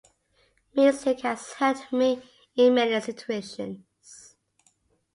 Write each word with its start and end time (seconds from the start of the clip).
Music 0.75 1.19
has 1.19 1.53
helped 1.53 1.93
me 1.93 2.19
in 2.55 2.73
many 2.73 2.99
situations 2.99 4.35